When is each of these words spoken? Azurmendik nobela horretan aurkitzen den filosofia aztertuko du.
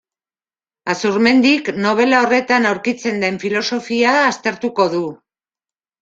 Azurmendik 0.91 1.67
nobela 1.83 2.21
horretan 2.27 2.65
aurkitzen 2.69 3.21
den 3.25 3.37
filosofia 3.43 4.15
aztertuko 4.31 4.87
du. 4.95 5.03